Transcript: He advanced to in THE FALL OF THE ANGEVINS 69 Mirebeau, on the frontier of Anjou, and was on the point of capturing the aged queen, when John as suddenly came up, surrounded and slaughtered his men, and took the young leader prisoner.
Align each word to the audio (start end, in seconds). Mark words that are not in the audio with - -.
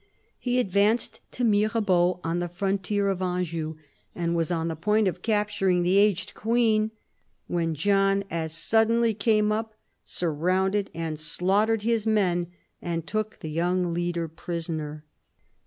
He 0.39 0.59
advanced 0.59 1.21
to 1.33 1.43
in 1.43 1.51
THE 1.51 1.67
FALL 1.67 1.67
OF 1.67 1.67
THE 1.67 1.67
ANGEVINS 1.67 1.73
69 1.73 1.85
Mirebeau, 1.85 2.19
on 2.23 2.39
the 2.39 2.47
frontier 2.47 3.09
of 3.09 3.21
Anjou, 3.21 3.75
and 4.15 4.35
was 4.35 4.49
on 4.51 4.67
the 4.67 4.75
point 4.75 5.07
of 5.07 5.21
capturing 5.21 5.83
the 5.83 5.97
aged 5.99 6.33
queen, 6.33 6.89
when 7.45 7.75
John 7.75 8.23
as 8.31 8.51
suddenly 8.51 9.13
came 9.13 9.51
up, 9.51 9.75
surrounded 10.03 10.89
and 10.95 11.19
slaughtered 11.19 11.83
his 11.83 12.07
men, 12.07 12.47
and 12.81 13.05
took 13.05 13.41
the 13.41 13.51
young 13.51 13.93
leader 13.93 14.27
prisoner. 14.27 15.05